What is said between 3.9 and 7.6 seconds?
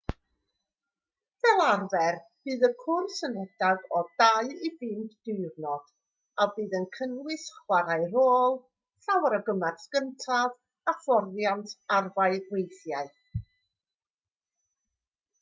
o 2-5 diwrnod a bydd yn cynnwys